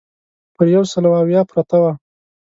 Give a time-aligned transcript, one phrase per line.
[0.55, 1.91] پر یو سل اویا پرته وه.